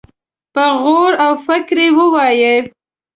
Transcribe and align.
په 0.53 0.65
غور 0.81 1.11
او 1.25 1.33
فکر 1.45 1.77
يې 1.83 1.87
ووايي. 1.97 2.55